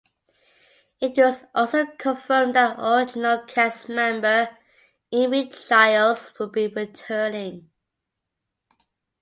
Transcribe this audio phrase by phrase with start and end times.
[0.99, 4.49] It was also confirmed that original cast member
[5.11, 7.69] Amy Childs would be returning.